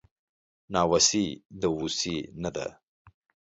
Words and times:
ناوسي 0.73 1.25
دووسي 1.61 2.17
نده 2.41 2.67